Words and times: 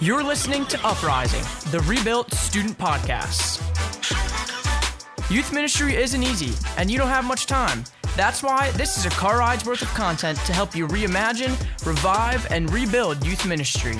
You're 0.00 0.22
listening 0.22 0.64
to 0.66 0.78
Uprising, 0.86 1.42
the 1.72 1.80
Rebuilt 1.80 2.32
Student 2.32 2.78
Podcast. 2.78 3.58
Youth 5.28 5.52
ministry 5.52 5.96
isn't 5.96 6.22
easy, 6.22 6.54
and 6.76 6.88
you 6.88 6.98
don't 6.98 7.08
have 7.08 7.24
much 7.24 7.46
time. 7.46 7.82
That's 8.14 8.40
why 8.40 8.70
this 8.76 8.96
is 8.96 9.06
a 9.06 9.10
car 9.10 9.40
ride's 9.40 9.66
worth 9.66 9.82
of 9.82 9.88
content 9.94 10.38
to 10.46 10.52
help 10.52 10.76
you 10.76 10.86
reimagine, 10.86 11.58
revive, 11.84 12.46
and 12.52 12.72
rebuild 12.72 13.26
youth 13.26 13.44
ministry. 13.44 13.96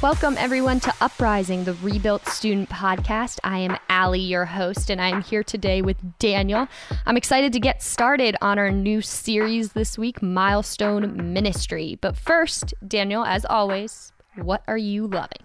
Welcome, 0.00 0.36
everyone, 0.38 0.78
to 0.80 0.94
Uprising, 1.00 1.64
the 1.64 1.74
Rebuilt 1.82 2.24
Student 2.28 2.70
Podcast. 2.70 3.40
I 3.42 3.58
am 3.58 3.76
Allie, 3.88 4.20
your 4.20 4.44
host, 4.44 4.88
and 4.88 5.00
I'm 5.00 5.20
here 5.22 5.42
today 5.42 5.82
with 5.82 5.96
Daniel. 6.20 6.68
I'm 7.06 7.16
excited 7.16 7.52
to 7.54 7.58
get 7.58 7.82
started 7.82 8.36
on 8.40 8.60
our 8.60 8.70
new 8.70 9.02
series 9.02 9.72
this 9.72 9.98
week, 9.98 10.22
Milestone 10.22 11.32
Ministry. 11.32 11.98
But 12.00 12.16
first, 12.16 12.72
Daniel, 12.86 13.24
as 13.24 13.44
always, 13.44 14.12
what 14.36 14.62
are 14.66 14.78
you 14.78 15.06
loving? 15.06 15.42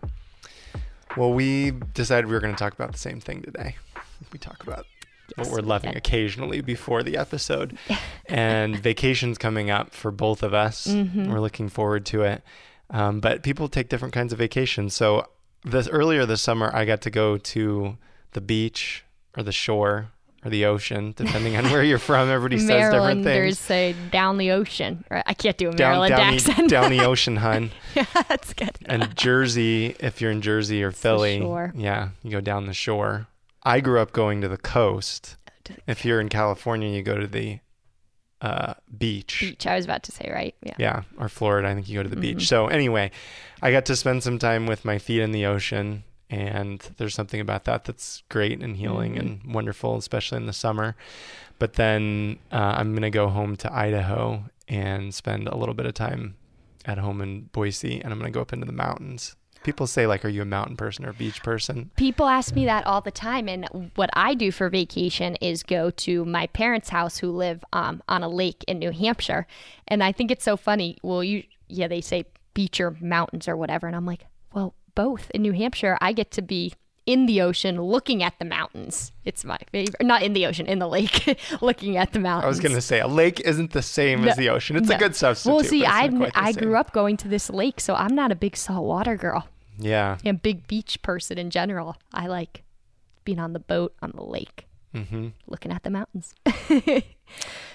Well, 1.17 1.33
we 1.33 1.71
decided 1.93 2.27
we 2.27 2.33
were 2.33 2.39
going 2.39 2.53
to 2.53 2.59
talk 2.59 2.73
about 2.73 2.91
the 2.91 2.97
same 2.97 3.19
thing 3.19 3.41
today. 3.41 3.75
We 4.31 4.39
talk 4.39 4.63
about 4.63 4.85
what 5.35 5.49
we're 5.49 5.61
loving 5.61 5.95
occasionally 5.95 6.61
before 6.61 7.03
the 7.03 7.17
episode. 7.17 7.77
and 8.27 8.75
vacation's 8.75 9.37
coming 9.37 9.69
up 9.69 9.93
for 9.93 10.11
both 10.11 10.43
of 10.43 10.53
us. 10.53 10.87
Mm-hmm. 10.87 11.31
We're 11.31 11.39
looking 11.39 11.69
forward 11.69 12.05
to 12.07 12.23
it. 12.23 12.43
Um, 12.89 13.19
but 13.19 13.43
people 13.43 13.67
take 13.69 13.89
different 13.89 14.13
kinds 14.13 14.33
of 14.33 14.39
vacations. 14.39 14.93
So 14.93 15.27
this 15.63 15.87
earlier 15.87 16.25
this 16.25 16.41
summer, 16.41 16.71
I 16.73 16.85
got 16.85 17.01
to 17.01 17.09
go 17.09 17.37
to 17.37 17.97
the 18.31 18.41
beach 18.41 19.03
or 19.37 19.43
the 19.43 19.51
shore 19.51 20.11
or 20.45 20.49
the 20.49 20.65
ocean, 20.65 21.13
depending 21.17 21.55
on 21.57 21.65
where 21.65 21.83
you're 21.83 21.99
from. 21.99 22.29
Everybody 22.29 22.57
says 22.59 22.91
different 22.91 23.23
things. 23.23 23.25
Marylanders 23.25 23.59
say 23.59 23.95
down 24.11 24.37
the 24.37 24.51
ocean. 24.51 25.03
Right? 25.11 25.23
I 25.25 25.33
can't 25.33 25.57
do 25.57 25.69
a 25.69 25.73
Down, 25.73 25.91
Maryland 25.91 26.15
down, 26.15 26.33
accent. 26.35 26.57
the, 26.57 26.67
down 26.67 26.91
the 26.91 26.99
ocean, 27.05 27.35
hun. 27.37 27.71
yeah, 27.95 28.05
that's 28.27 28.53
good. 28.53 28.77
And 28.85 29.15
Jersey, 29.17 29.95
if 29.99 30.21
you're 30.21 30.31
in 30.31 30.41
Jersey 30.41 30.81
or 30.83 30.91
Philly, 30.91 31.37
yeah, 31.75 32.09
you 32.23 32.31
go 32.31 32.41
down 32.41 32.65
the 32.67 32.73
shore. 32.73 33.27
I 33.63 33.81
grew 33.81 33.99
up 33.99 34.11
going 34.13 34.39
to 34.41 34.47
the 34.47 34.57
coast. 34.57 35.35
If 35.85 36.05
you're 36.05 36.21
in 36.21 36.29
California, 36.29 36.89
you 36.89 37.03
go 37.03 37.17
to 37.17 37.27
the 37.27 37.59
uh, 38.41 38.73
beach. 38.97 39.39
Beach, 39.41 39.67
I 39.67 39.75
was 39.75 39.83
about 39.85 40.03
to 40.03 40.11
say, 40.13 40.31
right? 40.33 40.55
Yeah. 40.63 40.75
Yeah, 40.77 41.01
or 41.17 41.27
Florida, 41.27 41.67
I 41.67 41.73
think 41.75 41.89
you 41.89 41.95
go 41.95 42.03
to 42.03 42.09
the 42.09 42.15
Mm-hmm. 42.15 42.21
beach. 42.37 42.47
So 42.47 42.67
anyway, 42.67 43.11
I 43.61 43.71
got 43.71 43.85
to 43.87 43.95
spend 43.97 44.23
some 44.23 44.39
time 44.39 44.65
with 44.65 44.85
my 44.85 44.97
feet 44.97 45.19
in 45.21 45.31
the 45.33 45.45
ocean, 45.45 46.05
and 46.29 46.79
there's 46.97 47.15
something 47.15 47.39
about 47.41 47.63
that 47.65 47.85
that's 47.85 48.23
great 48.29 48.61
and 48.61 48.77
healing 48.77 49.13
Mm-hmm. 49.15 49.45
and 49.45 49.53
wonderful, 49.55 49.97
especially 49.97 50.37
in 50.37 50.45
the 50.45 50.53
summer. 50.53 50.95
But 51.57 51.73
then 51.73 52.39
uh, 52.51 52.75
I'm 52.77 52.93
gonna 52.93 53.09
go 53.09 53.27
home 53.29 53.55
to 53.57 53.73
Idaho 53.73 54.45
and 54.67 55.13
spend 55.13 55.47
a 55.47 55.57
little 55.57 55.73
bit 55.75 55.85
of 55.85 55.93
time 55.93 56.35
at 56.85 56.97
home 56.97 57.21
in 57.21 57.41
Boise, 57.51 57.99
and 58.01 58.13
I'm 58.13 58.19
gonna 58.19 58.31
go 58.31 58.41
up 58.41 58.53
into 58.53 58.65
the 58.65 58.71
mountains. 58.71 59.35
People 59.63 59.87
say 59.87 60.07
like, 60.07 60.23
"Are 60.23 60.29
you 60.29 60.41
a 60.41 60.45
mountain 60.45 60.77
person 60.77 61.05
or 61.05 61.09
a 61.09 61.13
beach 61.13 61.43
person?" 61.43 61.91
People 61.97 62.27
ask 62.27 62.55
me 62.55 62.63
that 62.65 62.85
all 62.87 63.01
the 63.01 63.11
time, 63.11 63.49
and 63.49 63.91
what 63.95 64.09
I 64.13 64.33
do 64.33 64.51
for 64.51 64.69
vacation 64.69 65.35
is 65.41 65.63
go 65.63 65.89
to 65.91 66.23
my 66.23 66.47
parents' 66.47 66.89
house 66.89 67.17
who 67.17 67.29
live 67.31 67.65
um, 67.73 68.01
on 68.07 68.23
a 68.23 68.29
lake 68.29 68.63
in 68.69 68.79
New 68.79 68.91
Hampshire, 68.91 69.47
and 69.87 70.01
I 70.01 70.13
think 70.13 70.31
it's 70.31 70.45
so 70.45 70.55
funny. 70.55 70.97
Well, 71.03 71.23
you 71.23 71.43
yeah, 71.67 71.89
they 71.89 71.99
say 71.99 72.23
beach 72.53 72.79
or 72.79 72.95
mountains 73.01 73.49
or 73.49 73.57
whatever, 73.57 73.85
and 73.85 73.95
I'm 73.97 74.05
like, 74.05 74.25
well, 74.53 74.75
both. 74.95 75.29
In 75.33 75.41
New 75.41 75.53
Hampshire, 75.53 75.97
I 76.01 76.13
get 76.13 76.31
to 76.31 76.41
be 76.41 76.73
in 77.05 77.25
the 77.25 77.41
ocean 77.41 77.81
looking 77.81 78.21
at 78.21 78.37
the 78.37 78.45
mountains. 78.45 79.11
It's 79.25 79.43
my 79.43 79.57
favorite. 79.71 79.95
Not 80.05 80.21
in 80.21 80.33
the 80.33 80.45
ocean, 80.45 80.67
in 80.67 80.77
the 80.79 80.87
lake, 80.87 81.39
looking 81.61 81.97
at 81.97 82.13
the 82.13 82.19
mountains. 82.19 82.45
I 82.45 82.47
was 82.49 82.59
gonna 82.59 82.81
say 82.81 82.99
a 82.99 83.07
lake 83.07 83.39
isn't 83.39 83.71
the 83.71 83.81
same 83.81 84.27
as 84.27 84.37
the 84.37 84.49
ocean. 84.49 84.75
It's 84.75 84.89
no. 84.89 84.95
a 84.95 84.99
good 84.99 85.15
substitute. 85.15 85.55
Well, 85.55 85.63
see, 85.63 85.85
I 85.85 86.07
not 86.07 86.17
quite 86.19 86.33
the 86.33 86.39
I 86.43 86.51
same. 86.51 86.63
grew 86.63 86.75
up 86.75 86.91
going 86.93 87.17
to 87.17 87.27
this 87.27 87.49
lake, 87.49 87.79
so 87.79 87.95
I'm 87.95 88.13
not 88.13 88.31
a 88.31 88.35
big 88.35 88.55
saltwater 88.55 89.15
girl. 89.15 89.47
Yeah. 89.81 90.17
and 90.25 90.41
big 90.41 90.67
beach 90.67 91.01
person 91.01 91.37
in 91.37 91.49
general. 91.49 91.95
I 92.13 92.27
like 92.27 92.63
being 93.23 93.39
on 93.39 93.53
the 93.53 93.59
boat 93.59 93.95
on 94.01 94.11
the 94.13 94.23
lake, 94.23 94.67
Mm-hmm. 94.93 95.27
looking 95.47 95.71
at 95.71 95.83
the 95.83 95.89
mountains. 95.89 96.35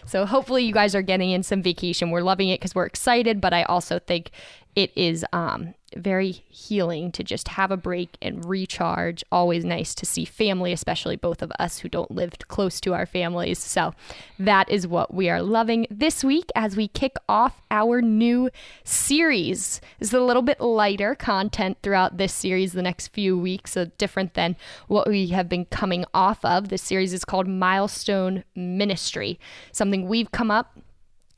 so 0.07 0.27
hopefully 0.27 0.65
you 0.65 0.73
guys 0.73 0.95
are 0.95 1.03
getting 1.03 1.31
in 1.31 1.43
some 1.43 1.63
vacation. 1.63 2.11
We're 2.11 2.23
loving 2.23 2.49
it 2.49 2.61
because 2.61 2.75
we're 2.75 2.87
excited, 2.87 3.41
but 3.41 3.53
I 3.55 3.63
also 3.65 3.99
think 3.99 4.31
it 4.77 4.93
is 4.97 5.25
um, 5.33 5.75
very 5.97 6.33
healing 6.33 7.13
to 7.13 7.23
just 7.23 7.49
have 7.49 7.71
a 7.71 7.77
break 7.77 8.17
and 8.21 8.45
recharge. 8.45 9.25
Always 9.31 9.65
nice 9.65 9.95
to 9.97 10.07
see 10.07 10.25
family, 10.25 10.73
especially 10.73 11.17
both 11.17 11.43
of 11.43 11.53
us 11.59 11.79
who 11.79 11.89
don't 11.89 12.11
live 12.11 12.33
close 12.49 12.81
to 12.81 12.95
our 12.95 13.07
families. 13.07 13.59
So 13.59 13.95
that 14.39 14.69
is 14.69 14.87
what 14.87 15.15
we 15.15 15.29
are 15.29 15.43
loving 15.43 15.87
this 15.91 16.25
week 16.25 16.51
as 16.55 16.77
we 16.77 16.89
kick 16.89 17.17
off 17.29 17.63
our 17.71 18.03
new 18.03 18.51
series. 18.83 19.81
This 19.99 20.09
is 20.09 20.15
a 20.15 20.21
little 20.21 20.43
bit 20.43 20.61
lighter 20.61 21.15
content 21.15 21.79
throughout 21.83 22.17
this 22.17 22.33
series 22.33 22.73
the 22.73 22.83
next 22.83 23.09
few 23.09 23.39
weeks, 23.39 23.73
so 23.73 23.87
different 23.99 24.35
than 24.35 24.57
what 24.89 25.09
we 25.09 25.29
have 25.29 25.49
been 25.49 25.67
coming 25.67 26.05
off 26.13 26.45
of. 26.45 26.69
This 26.69 26.83
series 26.83 27.13
is 27.13 27.25
called 27.25 27.47
Milestone 27.47 28.45
Ministry. 28.57 29.39
Something 29.73 30.09
we've 30.09 30.33
come 30.33 30.51
up 30.51 30.79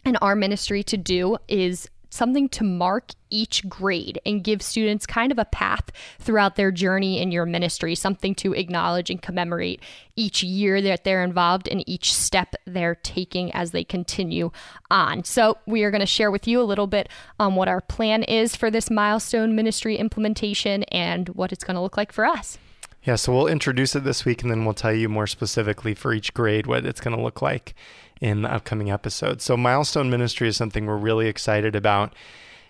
in 0.06 0.16
our 0.16 0.36
ministry 0.36 0.82
to 0.84 0.96
do 0.96 1.36
is 1.48 1.88
something 2.16 2.48
to 2.48 2.64
mark 2.64 3.12
each 3.30 3.68
grade 3.68 4.20
and 4.24 4.42
give 4.42 4.62
students 4.62 5.06
kind 5.06 5.30
of 5.30 5.38
a 5.38 5.44
path 5.44 5.90
throughout 6.18 6.56
their 6.56 6.70
journey 6.70 7.20
in 7.20 7.30
your 7.30 7.44
ministry, 7.44 7.94
something 7.94 8.34
to 8.36 8.52
acknowledge 8.54 9.10
and 9.10 9.20
commemorate 9.20 9.80
each 10.16 10.42
year 10.42 10.80
that 10.80 11.04
they're 11.04 11.22
involved 11.22 11.68
and 11.68 11.86
each 11.88 12.12
step 12.12 12.54
they're 12.66 12.94
taking 12.94 13.52
as 13.52 13.70
they 13.70 13.84
continue 13.84 14.50
on. 14.90 15.24
So, 15.24 15.58
we 15.66 15.84
are 15.84 15.90
going 15.90 16.00
to 16.00 16.06
share 16.06 16.30
with 16.30 16.48
you 16.48 16.60
a 16.60 16.64
little 16.64 16.86
bit 16.86 17.08
on 17.38 17.54
what 17.54 17.68
our 17.68 17.80
plan 17.80 18.22
is 18.22 18.56
for 18.56 18.70
this 18.70 18.90
milestone 18.90 19.54
ministry 19.54 19.96
implementation 19.96 20.84
and 20.84 21.28
what 21.30 21.52
it's 21.52 21.64
going 21.64 21.74
to 21.74 21.80
look 21.80 21.96
like 21.96 22.12
for 22.12 22.24
us. 22.24 22.58
Yeah, 23.06 23.14
so 23.14 23.32
we'll 23.32 23.46
introduce 23.46 23.94
it 23.94 24.02
this 24.02 24.24
week 24.24 24.42
and 24.42 24.50
then 24.50 24.64
we'll 24.64 24.74
tell 24.74 24.92
you 24.92 25.08
more 25.08 25.28
specifically 25.28 25.94
for 25.94 26.12
each 26.12 26.34
grade 26.34 26.66
what 26.66 26.84
it's 26.84 27.00
going 27.00 27.16
to 27.16 27.22
look 27.22 27.40
like 27.40 27.76
in 28.20 28.42
the 28.42 28.52
upcoming 28.52 28.90
episodes. 28.90 29.44
So, 29.44 29.56
Milestone 29.56 30.10
Ministry 30.10 30.48
is 30.48 30.56
something 30.56 30.86
we're 30.86 30.96
really 30.96 31.28
excited 31.28 31.76
about. 31.76 32.14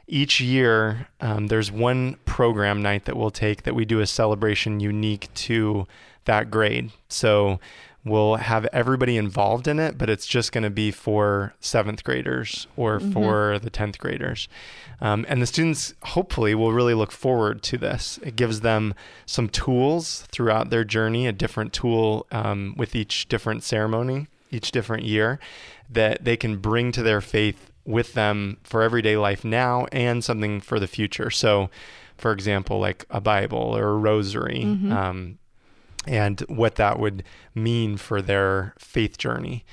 Each 0.06 0.38
year, 0.38 1.08
um, 1.22 1.46
there's 1.46 1.72
one 1.72 2.18
program 2.26 2.82
night 2.82 3.06
that 3.06 3.16
we'll 3.16 3.30
take 3.30 3.62
that 3.62 3.74
we 3.74 3.86
do 3.86 4.00
a 4.00 4.06
celebration 4.06 4.78
unique 4.78 5.32
to 5.34 5.86
that 6.26 6.50
grade. 6.50 6.90
So, 7.08 7.58
we'll 8.06 8.36
have 8.36 8.64
everybody 8.66 9.16
involved 9.16 9.66
in 9.66 9.80
it, 9.80 9.98
but 9.98 10.08
it's 10.08 10.26
just 10.26 10.52
going 10.52 10.62
to 10.62 10.70
be 10.70 10.92
for 10.92 11.54
seventh 11.58 12.04
graders 12.04 12.68
or 12.76 13.00
for 13.00 13.58
the 13.58 13.70
10th 13.70 13.98
graders. 13.98 14.48
Um, 15.00 15.26
and 15.28 15.42
the 15.42 15.46
students 15.46 15.92
hopefully 16.04 16.54
will 16.54 16.72
really 16.72 16.94
look 16.94 17.10
forward 17.10 17.64
to 17.64 17.76
this. 17.76 18.20
It 18.22 18.36
gives 18.36 18.60
them 18.60 18.94
some 19.26 19.48
tools 19.48 20.24
throughout 20.30 20.70
their 20.70 20.84
journey, 20.84 21.26
a 21.26 21.32
different 21.32 21.72
tool 21.72 22.26
um, 22.30 22.74
with 22.76 22.94
each 22.94 23.26
different 23.28 23.64
ceremony, 23.64 24.28
each 24.52 24.70
different 24.70 25.02
year 25.02 25.40
that 25.90 26.24
they 26.24 26.36
can 26.36 26.58
bring 26.58 26.92
to 26.92 27.02
their 27.02 27.20
faith 27.20 27.72
with 27.84 28.14
them 28.14 28.58
for 28.62 28.82
everyday 28.82 29.16
life 29.16 29.44
now 29.44 29.86
and 29.90 30.22
something 30.22 30.60
for 30.60 30.78
the 30.78 30.86
future. 30.86 31.30
So, 31.30 31.70
for 32.16 32.30
example, 32.30 32.78
like 32.78 33.04
a 33.10 33.20
Bible 33.20 33.76
or 33.76 33.88
a 33.88 33.96
rosary. 33.96 34.62
Um, 34.92 35.38
and 36.06 36.40
what 36.48 36.76
that 36.76 36.98
would 36.98 37.22
mean 37.54 37.96
for 37.96 38.22
their 38.22 38.74
faith 38.78 39.18
journey. 39.18 39.64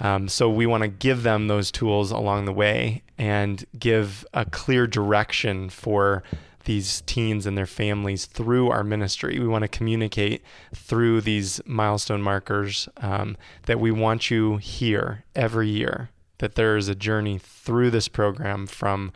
Um, 0.00 0.28
so 0.28 0.50
we 0.50 0.66
want 0.66 0.82
to 0.82 0.88
give 0.88 1.22
them 1.22 1.48
those 1.48 1.70
tools 1.70 2.10
along 2.10 2.44
the 2.44 2.52
way 2.52 3.02
and 3.16 3.64
give 3.78 4.26
a 4.34 4.44
clear 4.44 4.86
direction 4.86 5.70
for 5.70 6.22
these 6.64 7.02
teens 7.02 7.46
and 7.46 7.56
their 7.56 7.66
families 7.66 8.26
through 8.26 8.70
our 8.70 8.84
ministry. 8.84 9.38
We 9.38 9.46
want 9.46 9.62
to 9.62 9.68
communicate 9.68 10.42
through 10.74 11.22
these 11.22 11.60
milestone 11.64 12.20
markers 12.20 12.88
um, 12.98 13.36
that 13.66 13.80
we 13.80 13.90
want 13.90 14.30
you 14.30 14.56
here 14.58 15.24
every 15.34 15.68
year, 15.68 16.10
that 16.38 16.56
there 16.56 16.76
is 16.76 16.88
a 16.88 16.94
journey 16.94 17.38
through 17.38 17.90
this 17.90 18.08
program 18.08 18.66
from 18.66 19.12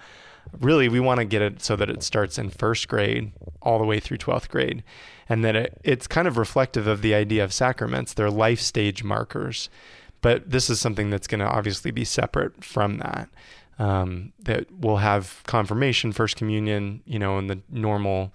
really 0.60 0.88
we 0.88 1.00
want 1.00 1.18
to 1.18 1.24
get 1.24 1.42
it 1.42 1.62
so 1.62 1.76
that 1.76 1.90
it 1.90 2.02
starts 2.02 2.38
in 2.38 2.50
first 2.50 2.88
grade 2.88 3.32
all 3.62 3.78
the 3.78 3.84
way 3.84 4.00
through 4.00 4.18
12th 4.18 4.48
grade 4.48 4.82
and 5.28 5.44
that 5.44 5.56
it, 5.56 5.80
it's 5.84 6.06
kind 6.06 6.26
of 6.26 6.36
reflective 6.36 6.86
of 6.86 7.02
the 7.02 7.14
idea 7.14 7.44
of 7.44 7.52
sacraments. 7.52 8.12
They're 8.12 8.30
life 8.30 8.60
stage 8.60 9.04
markers 9.04 9.68
but 10.22 10.50
this 10.50 10.68
is 10.68 10.80
something 10.80 11.10
that's 11.10 11.26
going 11.26 11.40
to 11.40 11.46
obviously 11.46 11.90
be 11.90 12.04
separate 12.04 12.64
from 12.64 12.98
that 12.98 13.28
um, 13.78 14.32
that 14.38 14.70
will 14.70 14.98
have 14.98 15.42
confirmation 15.46 16.12
first 16.12 16.36
communion 16.36 17.02
you 17.06 17.18
know 17.18 17.38
in 17.38 17.46
the 17.46 17.60
normal 17.70 18.32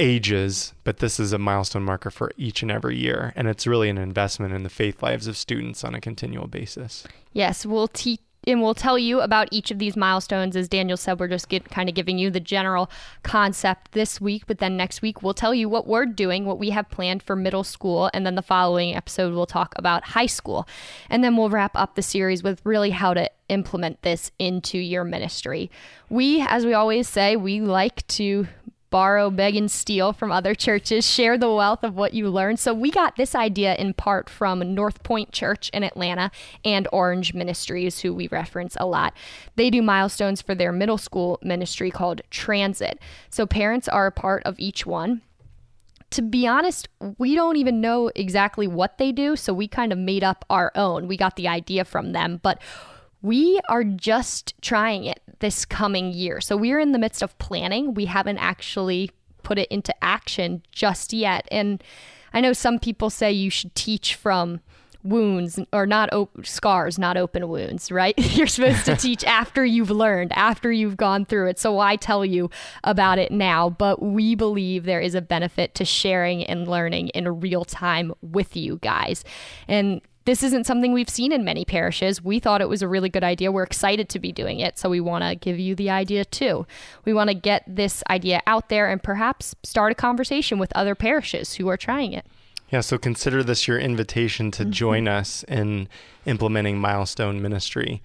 ages 0.00 0.72
but 0.84 0.98
this 0.98 1.20
is 1.20 1.34
a 1.34 1.38
milestone 1.38 1.82
marker 1.82 2.10
for 2.10 2.32
each 2.38 2.62
and 2.62 2.70
every 2.70 2.96
year 2.96 3.32
and 3.36 3.46
it's 3.46 3.66
really 3.66 3.90
an 3.90 3.98
investment 3.98 4.54
in 4.54 4.62
the 4.62 4.70
faith 4.70 5.02
lives 5.02 5.26
of 5.26 5.36
students 5.36 5.84
on 5.84 5.94
a 5.94 6.00
continual 6.00 6.46
basis. 6.46 7.04
Yes, 7.32 7.66
we'll 7.66 7.88
teach 7.88 8.20
and 8.46 8.62
we'll 8.62 8.74
tell 8.74 8.98
you 8.98 9.20
about 9.20 9.48
each 9.50 9.70
of 9.70 9.78
these 9.78 9.96
milestones. 9.96 10.56
As 10.56 10.68
Daniel 10.68 10.96
said, 10.96 11.20
we're 11.20 11.28
just 11.28 11.48
get, 11.48 11.70
kind 11.70 11.88
of 11.88 11.94
giving 11.94 12.18
you 12.18 12.30
the 12.30 12.40
general 12.40 12.90
concept 13.22 13.92
this 13.92 14.20
week, 14.20 14.44
but 14.46 14.58
then 14.58 14.76
next 14.76 15.02
week 15.02 15.22
we'll 15.22 15.34
tell 15.34 15.54
you 15.54 15.68
what 15.68 15.86
we're 15.86 16.06
doing, 16.06 16.44
what 16.44 16.58
we 16.58 16.70
have 16.70 16.88
planned 16.90 17.22
for 17.22 17.36
middle 17.36 17.64
school, 17.64 18.10
and 18.14 18.24
then 18.24 18.34
the 18.34 18.42
following 18.42 18.94
episode 18.94 19.34
we'll 19.34 19.46
talk 19.46 19.74
about 19.76 20.04
high 20.04 20.26
school. 20.26 20.66
And 21.08 21.22
then 21.22 21.36
we'll 21.36 21.50
wrap 21.50 21.72
up 21.74 21.94
the 21.94 22.02
series 22.02 22.42
with 22.42 22.64
really 22.64 22.90
how 22.90 23.14
to 23.14 23.30
implement 23.48 24.02
this 24.02 24.30
into 24.38 24.78
your 24.78 25.04
ministry. 25.04 25.70
We, 26.08 26.40
as 26.40 26.64
we 26.64 26.72
always 26.72 27.08
say, 27.08 27.36
we 27.36 27.60
like 27.60 28.06
to 28.08 28.46
borrow, 28.90 29.30
beg, 29.30 29.56
and 29.56 29.70
steal 29.70 30.12
from 30.12 30.30
other 30.30 30.54
churches, 30.54 31.08
share 31.08 31.38
the 31.38 31.52
wealth 31.52 31.82
of 31.82 31.94
what 31.94 32.14
you 32.14 32.28
learn. 32.28 32.56
So 32.56 32.74
we 32.74 32.90
got 32.90 33.16
this 33.16 33.34
idea 33.34 33.74
in 33.76 33.94
part 33.94 34.28
from 34.28 34.74
North 34.74 35.02
Point 35.02 35.32
Church 35.32 35.70
in 35.70 35.82
Atlanta 35.82 36.30
and 36.64 36.86
Orange 36.92 37.32
Ministries, 37.32 38.00
who 38.00 38.12
we 38.12 38.28
reference 38.28 38.76
a 38.78 38.86
lot. 38.86 39.14
They 39.56 39.70
do 39.70 39.82
milestones 39.82 40.42
for 40.42 40.54
their 40.54 40.72
middle 40.72 40.98
school 40.98 41.38
ministry 41.42 41.90
called 41.90 42.22
Transit. 42.30 42.98
So 43.30 43.46
parents 43.46 43.88
are 43.88 44.06
a 44.06 44.12
part 44.12 44.42
of 44.44 44.58
each 44.58 44.84
one 44.84 45.22
to 46.10 46.22
be 46.22 46.46
honest, 46.46 46.88
we 47.18 47.34
don't 47.34 47.56
even 47.56 47.80
know 47.80 48.10
exactly 48.14 48.66
what 48.66 48.98
they 48.98 49.12
do. 49.12 49.36
So 49.36 49.54
we 49.54 49.68
kind 49.68 49.92
of 49.92 49.98
made 49.98 50.24
up 50.24 50.44
our 50.50 50.72
own. 50.74 51.06
We 51.06 51.16
got 51.16 51.36
the 51.36 51.48
idea 51.48 51.84
from 51.84 52.12
them, 52.12 52.40
but 52.42 52.60
we 53.22 53.60
are 53.68 53.84
just 53.84 54.54
trying 54.62 55.04
it 55.04 55.20
this 55.40 55.64
coming 55.64 56.12
year. 56.12 56.40
So 56.40 56.56
we're 56.56 56.78
in 56.78 56.92
the 56.92 56.98
midst 56.98 57.22
of 57.22 57.36
planning. 57.38 57.94
We 57.94 58.06
haven't 58.06 58.38
actually 58.38 59.10
put 59.42 59.58
it 59.58 59.68
into 59.70 59.94
action 60.02 60.62
just 60.72 61.12
yet. 61.12 61.46
And 61.50 61.82
I 62.32 62.40
know 62.40 62.52
some 62.52 62.78
people 62.78 63.10
say 63.10 63.32
you 63.32 63.50
should 63.50 63.74
teach 63.74 64.14
from 64.14 64.60
wounds 65.02 65.58
or 65.72 65.86
not 65.86 66.12
op- 66.12 66.44
scars, 66.44 66.98
not 66.98 67.16
open 67.16 67.48
wounds, 67.48 67.90
right? 67.90 68.14
You're 68.36 68.46
supposed 68.46 68.84
to 68.84 68.96
teach 68.96 69.24
after 69.26 69.64
you've 69.64 69.90
learned, 69.90 70.32
after 70.34 70.70
you've 70.70 70.96
gone 70.96 71.24
through 71.24 71.48
it. 71.48 71.58
So 71.58 71.72
why 71.72 71.96
tell 71.96 72.24
you 72.24 72.50
about 72.84 73.18
it 73.18 73.32
now? 73.32 73.70
But 73.70 74.02
we 74.02 74.34
believe 74.34 74.84
there 74.84 75.00
is 75.00 75.14
a 75.14 75.22
benefit 75.22 75.74
to 75.76 75.84
sharing 75.84 76.44
and 76.44 76.68
learning 76.68 77.08
in 77.08 77.40
real 77.40 77.64
time 77.64 78.12
with 78.22 78.56
you 78.56 78.78
guys. 78.82 79.24
And 79.68 80.02
this 80.26 80.42
isn't 80.42 80.66
something 80.66 80.92
we've 80.92 81.08
seen 81.08 81.32
in 81.32 81.44
many 81.44 81.64
parishes. 81.64 82.22
We 82.22 82.38
thought 82.38 82.60
it 82.60 82.68
was 82.68 82.82
a 82.82 82.88
really 82.88 83.08
good 83.08 83.24
idea. 83.24 83.50
We're 83.50 83.62
excited 83.62 84.08
to 84.10 84.18
be 84.18 84.32
doing 84.32 84.60
it. 84.60 84.78
So 84.78 84.90
we 84.90 85.00
want 85.00 85.24
to 85.24 85.34
give 85.34 85.58
you 85.58 85.74
the 85.74 85.90
idea 85.90 86.24
too. 86.24 86.66
We 87.04 87.14
want 87.14 87.28
to 87.28 87.34
get 87.34 87.64
this 87.66 88.02
idea 88.10 88.42
out 88.46 88.68
there 88.68 88.88
and 88.88 89.02
perhaps 89.02 89.54
start 89.62 89.92
a 89.92 89.94
conversation 89.94 90.58
with 90.58 90.72
other 90.74 90.94
parishes 90.94 91.54
who 91.54 91.68
are 91.68 91.76
trying 91.76 92.12
it. 92.12 92.26
Yeah, 92.70 92.82
so 92.82 92.98
consider 92.98 93.42
this 93.42 93.66
your 93.66 93.78
invitation 93.78 94.50
to 94.52 94.62
mm-hmm. 94.62 94.72
join 94.72 95.08
us 95.08 95.42
in 95.44 95.88
implementing 96.26 96.78
milestone 96.78 97.42
ministry. 97.42 98.02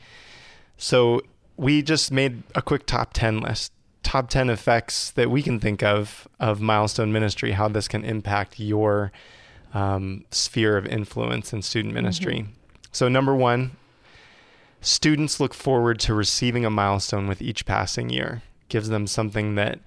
So 0.77 1.21
we 1.57 1.81
just 1.81 2.11
made 2.11 2.43
a 2.55 2.61
quick 2.61 2.85
top 2.85 3.13
10 3.13 3.41
list. 3.41 3.71
Top 4.03 4.29
10 4.29 4.51
effects 4.51 5.09
that 5.11 5.31
we 5.31 5.41
can 5.41 5.59
think 5.59 5.81
of 5.81 6.27
of 6.39 6.61
milestone 6.61 7.11
ministry, 7.11 7.53
how 7.53 7.67
this 7.67 7.87
can 7.87 8.05
impact 8.05 8.59
your 8.59 9.11
um, 9.75 10.23
sphere 10.31 10.77
of 10.77 10.87
influence 10.87 11.53
in 11.53 11.61
student 11.61 11.93
mm-hmm. 11.93 12.03
ministry. 12.03 12.39
Mm-hmm. 12.39 12.51
So, 12.91 13.07
number 13.09 13.35
one, 13.35 13.75
students 14.81 15.39
look 15.39 15.53
forward 15.53 15.99
to 15.99 16.13
receiving 16.13 16.65
a 16.65 16.69
milestone 16.69 17.27
with 17.27 17.41
each 17.41 17.65
passing 17.65 18.09
year. 18.09 18.41
Gives 18.69 18.89
them 18.89 19.05
something 19.05 19.55
that 19.55 19.79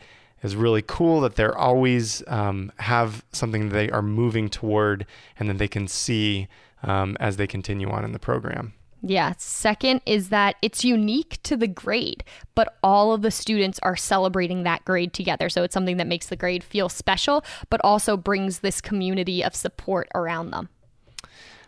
is 0.43 0.55
really 0.55 0.83
cool 0.87 1.23
that 1.23 1.35
they're 1.35 1.57
always 1.57 2.23
um, 2.29 2.71
have 2.79 3.25
something 3.33 3.71
they 3.71 3.91
are 3.91 4.03
moving 4.03 4.49
toward 4.49 5.07
and 5.39 5.49
that 5.49 5.59
they 5.59 5.67
can 5.67 5.89
see 5.89 6.47
um, 6.83 7.17
as 7.19 7.39
they 7.39 7.47
continue 7.47 7.91
on 7.91 8.05
in 8.05 8.13
the 8.13 8.21
program. 8.21 8.75
Yeah. 9.03 9.35
Second 9.39 10.01
is 10.07 10.31
that 10.31 10.57
it's 10.61 10.85
unique 10.85 11.39
to 11.45 11.57
the 11.57 11.69
grade, 11.69 12.25
but 12.55 12.77
all 12.83 13.13
of 13.13 13.23
the 13.23 13.31
students 13.31 13.79
are 13.83 13.97
celebrating 13.97 14.65
that 14.65 14.85
grade 14.85 15.13
together. 15.13 15.49
So 15.49 15.63
it's 15.63 15.75
something 15.75 15.99
that 15.99 16.07
makes 16.07 16.27
the 16.27 16.37
grade 16.37 16.65
feel 16.65 16.89
special, 16.89 17.45
but 17.71 17.81
also 17.85 18.17
brings 18.17 18.59
this 18.61 18.81
community 18.81 19.45
of 19.45 19.55
support 19.55 20.09
around 20.15 20.51
them. 20.51 20.69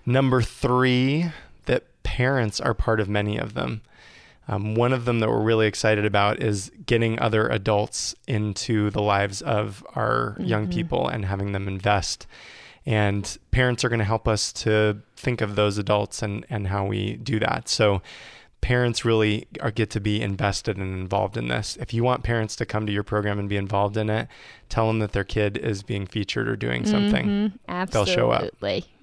Number 0.05 0.43
three, 0.43 1.27
that 1.67 1.85
parents 2.03 2.61
are 2.61 2.75
part 2.75 3.01
of 3.01 3.09
many 3.09 3.39
of 3.39 3.55
them. 3.55 3.83
Um, 4.49 4.75
one 4.75 4.93
of 4.93 5.05
them 5.05 5.21
that 5.21 5.29
we're 5.29 5.43
really 5.43 5.69
excited 5.69 6.05
about 6.05 6.43
is 6.43 6.73
getting 6.85 7.21
other 7.21 7.47
adults 7.49 8.17
into 8.27 8.91
the 8.91 9.03
lives 9.03 9.43
of 9.43 9.87
our 9.95 10.33
mm-hmm. 10.33 10.45
young 10.45 10.69
people 10.69 11.07
and 11.07 11.25
having 11.25 11.53
them 11.53 11.69
invest. 11.69 12.27
And 12.87 13.39
parents 13.51 13.85
are 13.85 13.89
going 13.89 13.99
to 13.99 14.05
help 14.05 14.27
us 14.27 14.53
to 14.55 15.03
think 15.17 15.41
of 15.41 15.55
those 15.55 15.79
adults 15.79 16.23
and, 16.23 16.47
and 16.49 16.69
how 16.69 16.87
we 16.87 17.17
do 17.17 17.39
that. 17.41 17.69
So, 17.69 18.03
parents 18.61 19.05
really 19.05 19.47
are, 19.61 19.71
get 19.71 19.91
to 19.91 20.01
be 20.01 20.21
invested 20.21 20.77
and 20.77 20.95
involved 20.95 21.37
in 21.37 21.49
this. 21.49 21.77
If 21.81 21.95
you 21.95 22.05
want 22.05 22.23
parents 22.23 22.57
to 22.57 22.67
come 22.67 22.87
to 22.87 22.93
your 22.93 23.03
program 23.03 23.39
and 23.39 23.49
be 23.49 23.57
involved 23.57 23.97
in 23.97 24.11
it, 24.11 24.29
tell 24.69 24.87
them 24.87 24.99
that 24.99 25.13
their 25.13 25.25
kid 25.25 25.57
is 25.57 25.83
being 25.83 26.07
featured 26.07 26.49
or 26.49 26.57
doing 26.57 26.85
something. 26.85 27.27
Mm-hmm. 27.27 27.57
Absolutely. 27.69 28.15
They'll 28.15 28.17
show 28.17 28.31
up. 28.31 28.53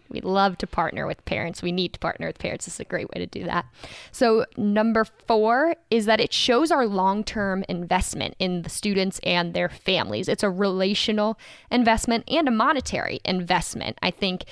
We 0.09 0.21
love 0.21 0.57
to 0.59 0.67
partner 0.67 1.05
with 1.07 1.23
parents. 1.25 1.61
We 1.61 1.71
need 1.71 1.93
to 1.93 1.99
partner 1.99 2.27
with 2.27 2.39
parents. 2.39 2.65
This 2.65 2.75
is 2.75 2.79
a 2.79 2.85
great 2.85 3.09
way 3.09 3.19
to 3.19 3.27
do 3.27 3.43
that. 3.45 3.65
So, 4.11 4.45
number 4.55 5.05
four 5.05 5.75
is 5.89 6.05
that 6.05 6.19
it 6.19 6.33
shows 6.33 6.71
our 6.71 6.85
long 6.85 7.23
term 7.23 7.63
investment 7.69 8.35
in 8.39 8.61
the 8.61 8.69
students 8.69 9.19
and 9.23 9.53
their 9.53 9.69
families. 9.69 10.27
It's 10.27 10.43
a 10.43 10.49
relational 10.49 11.37
investment 11.71 12.23
and 12.27 12.47
a 12.47 12.51
monetary 12.51 13.19
investment. 13.25 13.97
I 14.01 14.11
think 14.11 14.45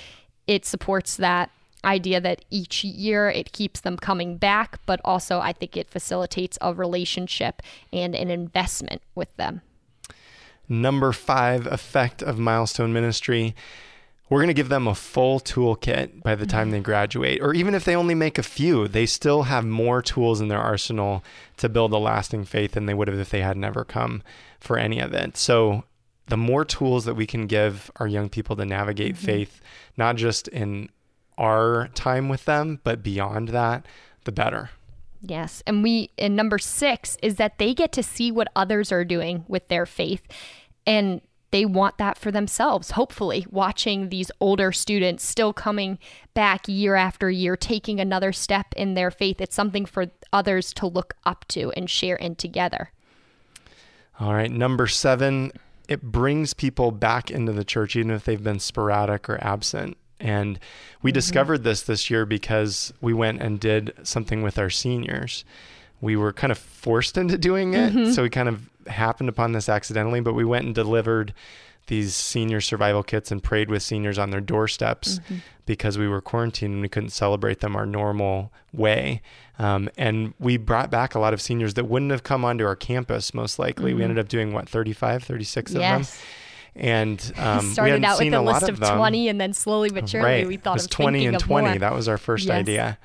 it 0.46 0.64
supports 0.64 1.16
that 1.16 1.50
idea 1.84 2.20
that 2.20 2.44
each 2.50 2.84
year 2.84 3.30
it 3.30 3.52
keeps 3.52 3.80
them 3.80 3.96
coming 3.96 4.36
back, 4.36 4.80
but 4.86 5.00
also 5.04 5.38
I 5.38 5.52
think 5.52 5.76
it 5.76 5.88
facilitates 5.88 6.58
a 6.60 6.74
relationship 6.74 7.62
and 7.92 8.14
an 8.14 8.30
investment 8.30 9.02
with 9.14 9.34
them. 9.36 9.62
Number 10.68 11.12
five 11.12 11.66
effect 11.66 12.22
of 12.22 12.38
milestone 12.38 12.92
ministry 12.92 13.54
we're 14.28 14.40
going 14.40 14.48
to 14.48 14.54
give 14.54 14.68
them 14.68 14.88
a 14.88 14.94
full 14.94 15.38
toolkit 15.38 16.22
by 16.22 16.34
the 16.34 16.46
time 16.46 16.70
they 16.70 16.80
graduate. 16.80 17.40
Or 17.40 17.54
even 17.54 17.74
if 17.74 17.84
they 17.84 17.94
only 17.94 18.14
make 18.14 18.38
a 18.38 18.42
few, 18.42 18.88
they 18.88 19.06
still 19.06 19.44
have 19.44 19.64
more 19.64 20.02
tools 20.02 20.40
in 20.40 20.48
their 20.48 20.60
arsenal 20.60 21.22
to 21.58 21.68
build 21.68 21.92
a 21.92 21.98
lasting 21.98 22.44
faith 22.44 22.72
than 22.72 22.86
they 22.86 22.94
would 22.94 23.08
have 23.08 23.18
if 23.18 23.30
they 23.30 23.42
had 23.42 23.56
never 23.56 23.84
come 23.84 24.22
for 24.58 24.78
any 24.78 24.98
of 24.98 25.12
it. 25.12 25.36
So, 25.36 25.84
the 26.28 26.36
more 26.36 26.64
tools 26.64 27.04
that 27.04 27.14
we 27.14 27.24
can 27.24 27.46
give 27.46 27.88
our 27.96 28.08
young 28.08 28.28
people 28.28 28.56
to 28.56 28.64
navigate 28.64 29.14
mm-hmm. 29.14 29.26
faith, 29.26 29.60
not 29.96 30.16
just 30.16 30.48
in 30.48 30.88
our 31.38 31.88
time 31.94 32.28
with 32.28 32.46
them, 32.46 32.80
but 32.82 33.04
beyond 33.04 33.50
that, 33.50 33.86
the 34.24 34.32
better. 34.32 34.70
Yes. 35.22 35.62
And 35.68 35.84
we, 35.84 36.10
and 36.18 36.34
number 36.34 36.58
six 36.58 37.16
is 37.22 37.36
that 37.36 37.58
they 37.58 37.74
get 37.74 37.92
to 37.92 38.02
see 38.02 38.32
what 38.32 38.48
others 38.56 38.90
are 38.90 39.04
doing 39.04 39.44
with 39.46 39.68
their 39.68 39.86
faith. 39.86 40.22
And 40.84 41.20
they 41.56 41.64
want 41.64 41.96
that 41.96 42.18
for 42.18 42.30
themselves, 42.30 42.90
hopefully, 42.90 43.46
watching 43.48 44.10
these 44.10 44.30
older 44.40 44.72
students 44.72 45.24
still 45.24 45.54
coming 45.54 45.98
back 46.34 46.68
year 46.68 46.96
after 46.96 47.30
year, 47.30 47.56
taking 47.56 47.98
another 47.98 48.30
step 48.30 48.66
in 48.76 48.92
their 48.92 49.10
faith. 49.10 49.40
It's 49.40 49.54
something 49.54 49.86
for 49.86 50.08
others 50.34 50.74
to 50.74 50.86
look 50.86 51.14
up 51.24 51.46
to 51.48 51.70
and 51.70 51.88
share 51.88 52.16
in 52.16 52.34
together. 52.34 52.90
All 54.20 54.34
right. 54.34 54.50
Number 54.50 54.86
seven, 54.86 55.50
it 55.88 56.02
brings 56.02 56.52
people 56.52 56.90
back 56.90 57.30
into 57.30 57.52
the 57.52 57.64
church, 57.64 57.96
even 57.96 58.10
if 58.10 58.26
they've 58.26 58.44
been 58.44 58.60
sporadic 58.60 59.26
or 59.30 59.42
absent. 59.42 59.96
And 60.20 60.58
we 61.00 61.08
mm-hmm. 61.08 61.14
discovered 61.14 61.64
this 61.64 61.80
this 61.80 62.10
year 62.10 62.26
because 62.26 62.92
we 63.00 63.14
went 63.14 63.40
and 63.40 63.58
did 63.58 63.94
something 64.02 64.42
with 64.42 64.58
our 64.58 64.68
seniors. 64.68 65.46
We 66.02 66.16
were 66.16 66.34
kind 66.34 66.50
of 66.50 66.58
forced 66.58 67.16
into 67.16 67.38
doing 67.38 67.72
it. 67.72 67.94
Mm-hmm. 67.94 68.10
So 68.10 68.24
we 68.24 68.28
kind 68.28 68.50
of 68.50 68.68
happened 68.88 69.28
upon 69.28 69.52
this 69.52 69.68
accidentally, 69.68 70.20
but 70.20 70.34
we 70.34 70.44
went 70.44 70.66
and 70.66 70.74
delivered 70.74 71.34
these 71.86 72.14
senior 72.14 72.60
survival 72.60 73.02
kits 73.02 73.30
and 73.30 73.42
prayed 73.42 73.70
with 73.70 73.82
seniors 73.82 74.18
on 74.18 74.30
their 74.30 74.40
doorsteps 74.40 75.18
mm-hmm. 75.18 75.36
because 75.66 75.96
we 75.96 76.08
were 76.08 76.20
quarantined 76.20 76.74
and 76.74 76.82
we 76.82 76.88
couldn't 76.88 77.10
celebrate 77.10 77.60
them 77.60 77.76
our 77.76 77.86
normal 77.86 78.52
way. 78.72 79.22
Um, 79.58 79.88
and 79.96 80.34
we 80.38 80.56
brought 80.56 80.90
back 80.90 81.14
a 81.14 81.18
lot 81.18 81.32
of 81.32 81.40
seniors 81.40 81.74
that 81.74 81.84
wouldn't 81.84 82.10
have 82.10 82.22
come 82.22 82.44
onto 82.44 82.64
our 82.64 82.76
campus 82.76 83.32
most 83.32 83.58
likely. 83.58 83.90
Mm-hmm. 83.90 83.98
We 83.98 84.04
ended 84.04 84.18
up 84.18 84.28
doing 84.28 84.52
what, 84.52 84.68
35, 84.68 85.22
36 85.22 85.74
of 85.74 85.78
them? 85.78 86.04
And 86.74 87.32
um, 87.38 87.72
started 87.72 88.04
out 88.04 88.18
with 88.18 88.34
a, 88.34 88.38
a 88.38 88.42
list 88.42 88.68
of, 88.68 88.82
of 88.82 88.96
20 88.96 89.28
and 89.28 89.40
then 89.40 89.52
slowly 89.52 89.90
but 89.90 90.08
surely 90.08 90.26
right. 90.26 90.46
we 90.46 90.56
thought 90.56 90.72
it 90.72 90.82
was 90.82 90.86
20 90.88 91.26
and 91.26 91.38
20. 91.38 91.68
More. 91.68 91.78
That 91.78 91.94
was 91.94 92.08
our 92.08 92.18
first 92.18 92.46
yes. 92.46 92.54
idea. 92.54 92.98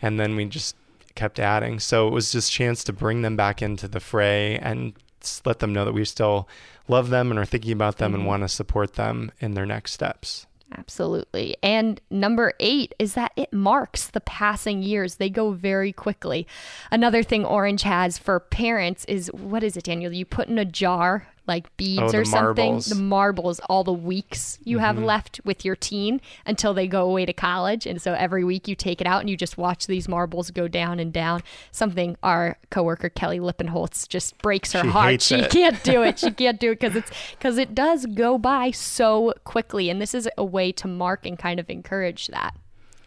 And 0.00 0.18
then 0.18 0.36
we 0.36 0.44
just 0.44 0.76
kept 1.16 1.40
adding. 1.40 1.80
So 1.80 2.06
it 2.06 2.12
was 2.12 2.30
just 2.30 2.52
chance 2.52 2.84
to 2.84 2.92
bring 2.92 3.22
them 3.22 3.34
back 3.34 3.60
into 3.60 3.88
the 3.88 3.98
fray 3.98 4.58
and 4.58 4.94
let 5.44 5.58
them 5.58 5.72
know 5.72 5.84
that 5.84 5.92
we 5.92 6.04
still 6.04 6.48
love 6.88 7.10
them 7.10 7.30
and 7.30 7.38
are 7.38 7.44
thinking 7.44 7.72
about 7.72 7.98
them 7.98 8.12
mm-hmm. 8.12 8.20
and 8.20 8.28
want 8.28 8.42
to 8.42 8.48
support 8.48 8.94
them 8.94 9.30
in 9.40 9.54
their 9.54 9.66
next 9.66 9.92
steps. 9.92 10.46
Absolutely. 10.76 11.56
And 11.62 12.00
number 12.10 12.52
eight 12.60 12.94
is 12.98 13.14
that 13.14 13.32
it 13.36 13.52
marks 13.52 14.08
the 14.08 14.20
passing 14.20 14.82
years. 14.82 15.14
They 15.14 15.30
go 15.30 15.52
very 15.52 15.92
quickly. 15.92 16.46
Another 16.90 17.22
thing 17.22 17.44
Orange 17.44 17.82
has 17.82 18.18
for 18.18 18.38
parents 18.38 19.04
is 19.06 19.32
what 19.32 19.62
is 19.62 19.76
it, 19.76 19.84
Daniel? 19.84 20.12
You 20.12 20.26
put 20.26 20.48
in 20.48 20.58
a 20.58 20.66
jar 20.66 21.28
like 21.48 21.74
beads 21.76 22.14
oh, 22.14 22.18
or 22.18 22.24
something. 22.24 22.66
Marbles. 22.66 22.86
The 22.86 22.94
marbles, 22.94 23.60
all 23.68 23.82
the 23.82 23.92
weeks 23.92 24.58
you 24.62 24.76
mm-hmm. 24.76 24.84
have 24.84 24.98
left 24.98 25.40
with 25.44 25.64
your 25.64 25.74
teen 25.74 26.20
until 26.46 26.74
they 26.74 26.86
go 26.86 27.04
away 27.04 27.26
to 27.26 27.32
college. 27.32 27.86
And 27.86 28.00
so 28.00 28.12
every 28.12 28.44
week 28.44 28.68
you 28.68 28.74
take 28.74 29.00
it 29.00 29.06
out 29.06 29.20
and 29.20 29.30
you 29.30 29.36
just 29.36 29.58
watch 29.58 29.86
these 29.86 30.08
marbles 30.08 30.50
go 30.50 30.68
down 30.68 31.00
and 31.00 31.12
down. 31.12 31.42
Something 31.72 32.16
our 32.22 32.58
coworker 32.70 33.08
Kelly 33.08 33.40
Lippenholtz 33.40 34.06
just 34.08 34.38
breaks 34.38 34.72
her 34.72 34.82
she 34.82 34.88
heart. 34.88 35.22
She 35.22 35.36
it. 35.36 35.50
can't 35.50 35.82
do 35.82 36.02
it. 36.02 36.18
She 36.18 36.30
can't 36.32 36.60
do 36.60 36.72
it 36.72 36.80
because 36.80 36.94
it's 36.94 37.10
because 37.32 37.58
it 37.58 37.74
does 37.74 38.06
go 38.06 38.38
by 38.38 38.70
so 38.70 39.32
quickly. 39.44 39.90
And 39.90 40.00
this 40.00 40.14
is 40.14 40.28
a 40.36 40.44
way 40.44 40.70
to 40.72 40.86
mark 40.86 41.26
and 41.26 41.38
kind 41.38 41.58
of 41.58 41.70
encourage 41.70 42.28
that. 42.28 42.54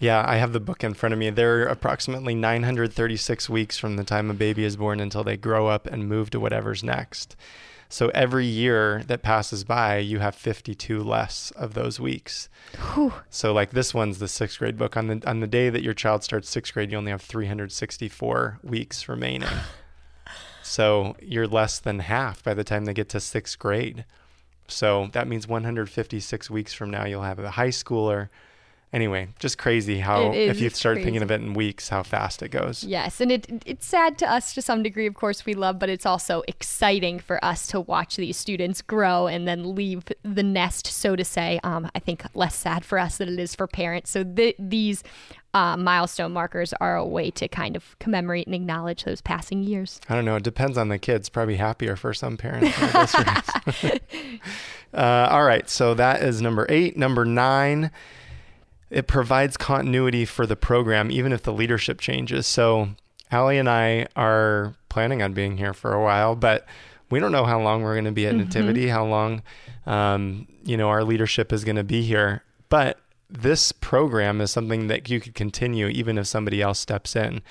Yeah, 0.02 0.26
I 0.28 0.38
have 0.38 0.52
the 0.52 0.60
book 0.60 0.84
in 0.84 0.96
front 0.96 1.14
of 1.14 1.20
me. 1.20 1.30
There 1.30 1.62
are 1.62 1.66
approximately 1.66 2.34
936 2.34 3.48
weeks 3.52 3.78
from 3.78 3.98
the 3.98 4.04
time 4.04 4.32
a 4.32 4.34
baby 4.34 4.64
is 4.64 4.76
born 4.76 5.00
until 5.00 5.24
they 5.24 5.38
grow 5.38 5.68
up 5.68 5.86
and 5.86 6.10
move 6.10 6.32
to 6.32 6.40
whatever's 6.40 6.84
next. 6.84 7.36
So 7.92 8.08
every 8.14 8.46
year 8.46 9.04
that 9.08 9.22
passes 9.22 9.66
by, 9.66 9.98
you 9.98 10.20
have 10.20 10.34
52 10.34 11.04
less 11.04 11.52
of 11.58 11.74
those 11.74 12.00
weeks. 12.00 12.48
Whew. 12.94 13.12
So 13.30 13.52
like 13.52 13.72
this 13.72 13.94
one's 13.94 14.20
the 14.20 14.30
sixth 14.30 14.60
grade 14.60 14.78
book. 14.78 14.96
On 14.96 15.08
the 15.08 15.22
on 15.28 15.42
the 15.42 15.48
day 15.48 15.70
that 15.70 15.84
your 15.84 15.94
child 15.94 16.24
starts 16.24 16.50
sixth 16.50 16.74
grade, 16.74 16.94
you 16.94 16.98
only 16.98 17.12
have 17.12 17.22
364 17.22 18.60
weeks 18.64 19.10
remaining. 19.10 19.50
so 20.64 21.18
you're 21.22 21.48
less 21.48 21.80
than 21.80 22.00
half 22.00 22.42
by 22.42 22.54
the 22.54 22.64
time 22.64 22.86
they 22.86 22.94
get 22.94 23.10
to 23.10 23.20
sixth 23.20 23.60
grade. 23.60 24.06
So 24.70 25.10
that 25.12 25.28
means 25.28 25.46
156 25.46 26.50
weeks 26.50 26.74
from 26.74 26.92
now, 26.92 27.04
you'll 27.04 27.24
have 27.24 27.40
a 27.40 27.52
high 27.52 27.70
schooler 27.72 28.30
anyway, 28.94 29.30
just 29.40 29.58
crazy 29.58 30.00
how 30.00 30.32
if 30.32 30.60
you 30.60 30.70
start 30.70 30.98
thinking 30.98 31.22
of 31.22 31.32
it 31.32 31.42
in 31.42 31.54
weeks, 31.54 31.90
how 31.90 32.04
fast 32.04 32.42
it 32.42 32.50
goes. 32.50 32.84
Yes, 32.84 33.22
and 33.22 33.32
it 33.32 33.48
it's 33.66 33.86
sad 33.86 34.18
to 34.20 34.32
us 34.32 34.54
to 34.54 34.62
some 34.62 34.84
degree, 34.84 35.08
of 35.08 35.16
course 35.16 35.46
we 35.46 35.54
love, 35.54 35.80
but 35.80 35.90
it's 35.90 36.06
also 36.06 36.44
exciting 36.48 37.20
for 37.20 37.44
us 37.44 37.68
to 37.68 37.80
watch 37.80 38.16
these 38.16 38.38
students 38.38 38.82
grow 38.82 39.28
and 39.28 39.48
then 39.48 39.76
leave 39.76 40.04
the 40.24 40.44
nest, 40.44 40.88
so 40.88 41.16
to 41.16 41.24
say. 41.24 41.60
Um, 41.64 41.90
I 41.96 42.00
think 42.00 42.24
less 42.34 42.56
sad 42.56 42.86
for 42.86 43.00
us 43.00 43.18
than 43.18 43.30
it 43.30 43.40
is 43.40 43.56
for 43.56 43.68
parents. 43.68 44.12
So 44.12 44.24
th- 44.24 44.56
these 44.60 45.04
uh, 45.54 45.76
milestone 45.76 46.32
markers 46.32 46.74
are 46.80 46.96
a 46.96 47.06
way 47.06 47.30
to 47.32 47.48
kind 47.48 47.76
of 47.76 47.98
commemorate 48.00 48.48
and 48.48 48.56
acknowledge 48.56 49.04
those 49.04 49.22
passing 49.22 49.64
years. 49.64 50.00
I 50.10 50.16
don't 50.16 50.26
know. 50.26 50.38
It 50.38 50.44
depends 50.44 50.78
on 50.78 50.90
the 50.90 50.98
kids. 50.98 51.30
Probably 51.30 51.58
happier 51.58 51.96
for 51.96 52.14
some 52.14 52.38
parents. 52.38 52.78
than 52.80 52.90
it 52.90 53.04
is 53.04 53.12
for 53.12 53.30
us. 53.30 54.00
uh, 54.94 55.28
all 55.32 55.44
right. 55.44 55.70
So 55.70 55.94
that 55.96 56.24
is 56.24 56.42
number 56.42 56.66
eight. 56.70 56.98
Number 56.98 57.26
nine, 57.26 57.92
it 58.92 59.08
provides 59.08 59.58
continuity 59.58 60.26
for 60.26 60.46
the 60.46 60.56
program, 60.56 61.10
even 61.10 61.32
if 61.34 61.42
the 61.44 61.54
leadership 61.54 62.00
changes. 62.00 62.46
So 62.46 62.90
Allie 63.32 63.58
and 63.58 63.70
I 63.70 64.06
are 64.16 64.76
planning 64.90 65.24
on 65.24 65.34
being 65.34 65.58
here 65.58 65.74
for 65.74 65.94
a 65.94 66.04
while, 66.04 66.36
but 66.36 66.68
we 67.10 67.20
don't 67.20 67.32
know 67.32 67.46
how 67.46 67.60
long 67.62 67.82
we're 67.82 67.96
going 67.96 68.06
to 68.06 68.12
be 68.12 68.28
at 68.28 68.36
Nativity, 68.36 68.90
how 68.90 69.06
long, 69.06 69.42
um, 69.86 70.48
you 70.64 70.78
know, 70.78 70.90
our 70.90 71.04
leadership 71.04 71.52
is 71.52 71.64
going 71.64 71.78
to 71.78 71.84
be 71.84 72.02
here. 72.04 72.44
But 72.70 73.00
this 73.30 73.72
program 73.72 74.42
is 74.42 74.52
something 74.52 74.88
that 74.88 75.10
you 75.10 75.22
could 75.22 75.36
continue 75.36 75.88
even 75.88 76.18
if 76.18 76.28
somebody 76.28 76.62
else 76.62 76.80
steps 76.80 77.16
in, 77.16 77.42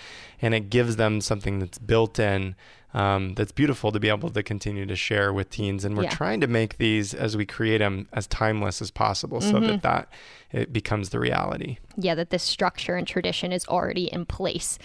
and 0.43 0.55
it 0.55 0.69
gives 0.71 0.97
them 0.97 1.21
something 1.23 1.59
that's 1.59 1.79
built 1.79 2.19
in. 2.19 2.55
Um, 2.93 3.35
that's 3.35 3.53
beautiful 3.53 3.93
to 3.93 4.01
be 4.01 4.09
able 4.09 4.31
to 4.31 4.43
continue 4.43 4.85
to 4.85 4.97
share 4.97 5.33
with 5.33 5.49
teens, 5.49 5.85
and 5.85 5.97
we're 5.97 6.03
Yeah. 6.05 6.11
trying 6.11 6.41
to 6.41 6.49
make 6.49 6.79
these 6.79 7.15
as 7.15 7.37
we 7.37 7.47
create 7.47 7.79
them 7.79 8.09
as 8.13 8.27
timeless 8.27 8.83
as 8.83 8.91
possible, 8.91 9.41
so 9.41 9.61
that 9.61 9.83
that 9.83 10.09
it 10.53 10.73
becomes 10.73 11.11
the 11.11 11.21
reality. 11.21 11.79
yeah, 11.97 12.15
that 12.15 12.31
this 12.31 12.43
structure 12.43 12.97
and 12.97 13.07
tradition 13.07 13.53
is 13.53 13.67
already 13.67 14.05
in 14.13 14.25
place. 14.25 14.79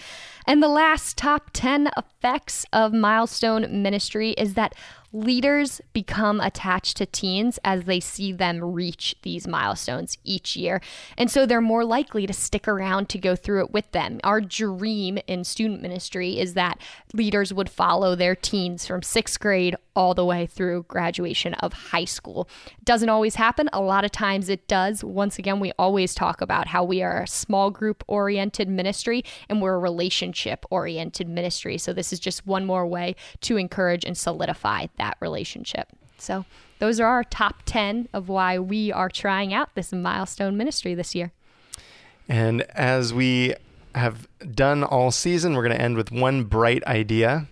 And 0.46 0.62
the 0.62 0.68
last 0.68 1.16
top 1.16 1.50
10 1.52 1.90
effects 1.96 2.66
of 2.72 2.92
milestone 2.92 3.82
ministry 3.82 4.30
is 4.32 4.54
that 4.54 4.74
leaders 5.12 5.80
become 5.92 6.40
attached 6.40 6.96
to 6.98 7.06
teens 7.06 7.58
as 7.64 7.84
they 7.84 8.00
see 8.00 8.32
them 8.32 8.62
reach 8.62 9.14
these 9.22 9.48
milestones 9.48 10.18
each 10.24 10.56
year. 10.56 10.80
And 11.16 11.30
so 11.30 11.46
they're 11.46 11.60
more 11.60 11.84
likely 11.84 12.26
to 12.26 12.32
stick 12.32 12.68
around 12.68 13.08
to 13.10 13.18
go 13.18 13.34
through 13.34 13.64
it 13.64 13.72
with 13.72 13.90
them. 13.92 14.20
Our 14.22 14.40
dream 14.40 15.18
in 15.26 15.44
student 15.44 15.80
ministry 15.80 16.38
is 16.38 16.54
that 16.54 16.78
leaders 17.14 17.52
would 17.52 17.70
follow 17.70 18.14
their 18.14 18.36
teens 18.36 18.86
from 18.86 19.02
sixth 19.02 19.40
grade 19.40 19.76
all 19.96 20.14
the 20.14 20.24
way 20.24 20.46
through 20.46 20.84
graduation 20.84 21.54
of 21.54 21.72
high 21.72 22.04
school. 22.04 22.48
Doesn't 22.84 23.08
always 23.08 23.34
happen. 23.34 23.68
A 23.72 23.80
lot 23.80 24.04
of 24.04 24.12
times 24.12 24.48
it 24.48 24.68
does. 24.68 25.02
Once 25.02 25.38
again, 25.38 25.58
we 25.58 25.72
always 25.78 26.14
talk 26.14 26.40
about 26.40 26.68
how 26.68 26.84
we 26.84 27.02
are 27.02 27.22
a 27.22 27.26
small 27.26 27.70
group 27.70 28.04
oriented 28.06 28.68
ministry 28.68 29.24
and 29.48 29.60
we're 29.60 29.74
a 29.74 29.78
relationship 29.78 30.64
oriented 30.70 31.28
ministry. 31.28 31.78
So 31.78 31.92
this 31.92 32.12
is 32.12 32.20
just 32.20 32.46
one 32.46 32.66
more 32.66 32.86
way 32.86 33.16
to 33.40 33.56
encourage 33.56 34.04
and 34.04 34.16
solidify 34.16 34.86
that 34.98 35.16
relationship. 35.20 35.88
So 36.18 36.44
those 36.78 37.00
are 37.00 37.06
our 37.06 37.24
top 37.24 37.62
10 37.64 38.08
of 38.12 38.28
why 38.28 38.58
we 38.58 38.92
are 38.92 39.08
trying 39.08 39.54
out 39.54 39.74
this 39.74 39.92
milestone 39.92 40.56
ministry 40.56 40.94
this 40.94 41.14
year. 41.14 41.32
And 42.28 42.62
as 42.74 43.14
we 43.14 43.54
have 43.94 44.28
done 44.54 44.84
all 44.84 45.10
season, 45.10 45.54
we're 45.54 45.62
going 45.62 45.76
to 45.76 45.82
end 45.82 45.96
with 45.96 46.12
one 46.12 46.44
bright 46.44 46.84
idea. 46.84 47.46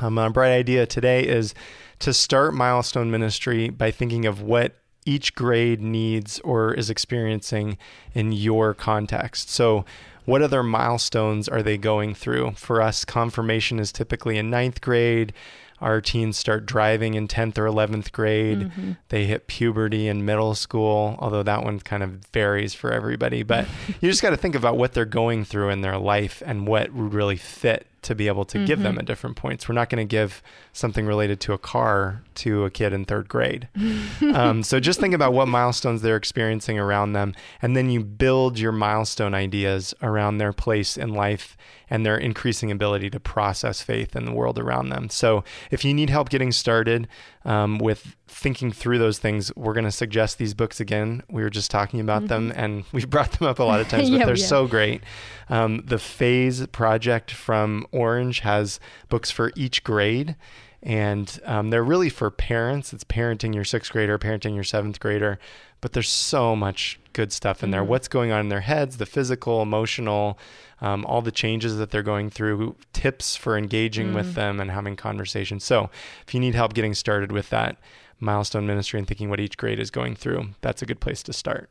Um, 0.00 0.18
a 0.18 0.30
bright 0.30 0.52
idea 0.52 0.86
today 0.86 1.22
is 1.26 1.54
to 2.00 2.12
start 2.12 2.54
milestone 2.54 3.10
ministry 3.10 3.68
by 3.68 3.90
thinking 3.90 4.26
of 4.26 4.42
what 4.42 4.74
each 5.04 5.34
grade 5.34 5.80
needs 5.80 6.40
or 6.40 6.74
is 6.74 6.90
experiencing 6.90 7.78
in 8.14 8.32
your 8.32 8.74
context. 8.74 9.50
So, 9.50 9.84
what 10.24 10.42
other 10.42 10.62
milestones 10.62 11.48
are 11.48 11.62
they 11.62 11.76
going 11.76 12.14
through? 12.14 12.52
For 12.52 12.80
us, 12.80 13.04
confirmation 13.04 13.80
is 13.80 13.90
typically 13.90 14.38
in 14.38 14.50
ninth 14.50 14.80
grade. 14.80 15.32
Our 15.80 16.00
teens 16.00 16.38
start 16.38 16.64
driving 16.64 17.14
in 17.14 17.26
10th 17.26 17.58
or 17.58 17.64
11th 17.66 18.12
grade. 18.12 18.70
They 19.08 19.24
hit 19.24 19.48
puberty 19.48 20.06
in 20.06 20.24
middle 20.24 20.54
school, 20.54 21.16
although 21.18 21.42
that 21.42 21.64
one 21.64 21.80
kind 21.80 22.04
of 22.04 22.24
varies 22.32 22.72
for 22.72 22.92
everybody. 22.92 23.42
But 23.42 23.66
you 24.00 24.08
just 24.08 24.22
got 24.22 24.30
to 24.30 24.36
think 24.36 24.54
about 24.54 24.76
what 24.76 24.92
they're 24.92 25.04
going 25.04 25.44
through 25.44 25.70
in 25.70 25.80
their 25.80 25.98
life 25.98 26.40
and 26.46 26.68
what 26.68 26.92
would 26.92 27.12
really 27.12 27.36
fit 27.36 27.88
to 28.02 28.14
be 28.14 28.26
able 28.26 28.44
to 28.44 28.64
give 28.64 28.82
them 28.82 28.98
at 28.98 29.04
different 29.04 29.36
points. 29.36 29.68
We're 29.68 29.74
not 29.74 29.88
going 29.88 30.06
to 30.06 30.10
give 30.10 30.42
something 30.72 31.06
related 31.06 31.40
to 31.40 31.52
a 31.52 31.58
car 31.58 32.22
to 32.36 32.64
a 32.64 32.70
kid 32.70 32.92
in 32.92 33.04
third 33.04 33.28
grade. 33.28 33.68
um, 34.34 34.62
so 34.62 34.80
just 34.80 35.00
think 35.00 35.14
about 35.14 35.32
what 35.32 35.48
milestones 35.48 36.02
they're 36.02 36.16
experiencing 36.16 36.78
around 36.78 37.12
them, 37.12 37.34
and 37.60 37.76
then 37.76 37.90
you 37.90 38.02
build 38.02 38.58
your 38.58 38.72
milestone 38.72 39.34
ideas 39.34 39.94
around 40.02 40.38
their 40.38 40.52
place 40.52 40.96
in 40.96 41.14
life 41.14 41.56
and 41.88 42.04
their 42.04 42.16
increasing 42.16 42.70
ability 42.70 43.10
to 43.10 43.20
process 43.20 43.82
faith 43.82 44.16
in 44.16 44.24
the 44.24 44.32
world 44.32 44.58
around 44.58 44.88
them. 44.88 45.08
So 45.08 45.44
if 45.70 45.84
you 45.84 45.94
need 45.94 46.10
help 46.10 46.28
getting 46.30 46.50
started 46.50 47.06
um, 47.44 47.78
with 47.78 48.16
thinking 48.32 48.72
through 48.72 48.98
those 48.98 49.18
things, 49.18 49.54
we're 49.56 49.74
going 49.74 49.84
to 49.84 49.90
suggest 49.92 50.38
these 50.38 50.54
books 50.54 50.80
again. 50.80 51.22
We 51.30 51.42
were 51.42 51.50
just 51.50 51.70
talking 51.70 52.00
about 52.00 52.28
them, 52.28 52.52
and 52.56 52.84
we 52.92 53.04
brought 53.04 53.32
them 53.32 53.46
up 53.46 53.58
a 53.58 53.62
lot 53.64 53.80
of 53.80 53.88
times, 53.90 54.10
but 54.10 54.18
Yeah, 54.18 54.24
they're 54.26 54.34
have. 54.34 54.38
so 54.44 54.66
great. 54.66 55.02
Um, 55.48 55.82
the 55.86 55.98
Phase 55.98 56.66
Project 56.68 57.30
from 57.30 57.86
Orange 57.92 58.40
has 58.40 58.80
books 59.08 59.30
for 59.30 59.52
each 59.54 59.84
grade, 59.84 60.36
and 60.82 61.38
um, 61.44 61.70
they're 61.70 61.84
really 61.84 62.08
for 62.08 62.30
parents. 62.30 62.92
It's 62.92 63.04
parenting 63.04 63.54
your 63.54 63.64
sixth 63.64 63.92
grader, 63.92 64.18
parenting 64.18 64.54
your 64.54 64.64
seventh 64.64 64.98
grader, 64.98 65.38
but 65.80 65.92
there's 65.92 66.08
so 66.08 66.56
much 66.56 66.98
good 67.12 67.32
stuff 67.32 67.62
in 67.62 67.70
there. 67.70 67.84
What's 67.84 68.08
going 68.08 68.32
on 68.32 68.40
in 68.40 68.48
their 68.48 68.60
heads, 68.62 68.96
the 68.96 69.06
physical, 69.06 69.62
emotional, 69.62 70.38
um, 70.80 71.04
all 71.06 71.22
the 71.22 71.30
changes 71.32 71.76
that 71.76 71.90
they're 71.90 72.02
going 72.02 72.30
through, 72.30 72.76
tips 72.92 73.36
for 73.36 73.56
engaging 73.56 74.14
with 74.14 74.34
them 74.34 74.58
and 74.60 74.70
having 74.70 74.96
conversations. 74.96 75.62
So 75.64 75.90
if 76.26 76.34
you 76.34 76.40
need 76.40 76.54
help 76.54 76.72
getting 76.74 76.94
started 76.94 77.30
with 77.30 77.50
that 77.50 77.76
milestone 78.22 78.66
ministry 78.66 78.98
and 78.98 79.06
thinking 79.06 79.28
what 79.28 79.40
each 79.40 79.56
grade 79.56 79.78
is 79.78 79.90
going 79.90 80.14
through, 80.14 80.50
that's 80.60 80.82
a 80.82 80.86
good 80.86 81.00
place 81.00 81.22
to 81.24 81.32
start. 81.32 81.68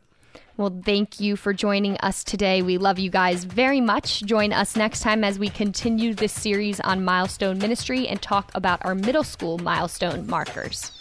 Well, 0.58 0.82
thank 0.86 1.20
you 1.20 1.36
for 1.36 1.54
joining 1.54 1.98
us 1.98 2.24
today. 2.24 2.62
We 2.62 2.78
love 2.78 3.00
you 3.00 3.10
guys 3.10 3.46
very 3.46 3.82
much. 3.82 4.22
Join 4.24 4.54
us 4.54 4.76
next 4.76 5.00
time 5.00 5.24
as 5.24 5.40
we 5.40 5.50
continue 5.50 6.14
this 6.14 6.34
series 6.34 6.80
on 6.82 7.04
milestone 7.04 7.58
ministry 7.58 8.08
and 8.08 8.22
talk 8.22 8.52
about 8.54 8.84
our 8.86 8.94
middle 8.94 9.24
school 9.24 9.58
milestone 9.58 10.28
markers. 10.28 10.92